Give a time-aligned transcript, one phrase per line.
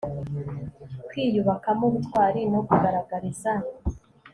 [1.07, 3.51] kwiyubakamo ubutwari no kugaragariza